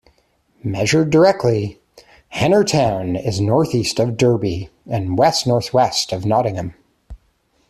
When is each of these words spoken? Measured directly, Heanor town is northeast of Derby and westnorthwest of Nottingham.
Measured 0.63 1.11
directly, 1.11 1.79
Heanor 2.33 2.65
town 2.65 3.15
is 3.15 3.39
northeast 3.39 3.99
of 3.99 4.17
Derby 4.17 4.71
and 4.87 5.15
westnorthwest 5.15 6.11
of 6.11 6.25
Nottingham. 6.25 6.73